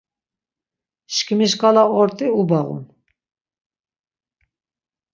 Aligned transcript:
Şǩimi 1.13 1.47
şǩala 1.51 1.83
ort̆i 1.99 2.27
ubağun. 2.39 2.83